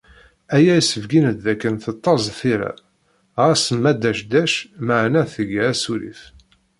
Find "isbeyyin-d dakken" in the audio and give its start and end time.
0.81-1.75